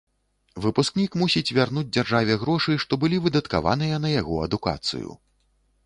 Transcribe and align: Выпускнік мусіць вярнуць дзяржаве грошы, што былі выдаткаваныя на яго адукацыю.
Выпускнік 0.63 1.17
мусіць 1.23 1.53
вярнуць 1.59 1.85
дзяржаве 1.97 2.39
грошы, 2.45 2.73
што 2.85 2.93
былі 3.05 3.23
выдаткаваныя 3.27 3.95
на 4.07 4.15
яго 4.19 4.45
адукацыю. 4.49 5.09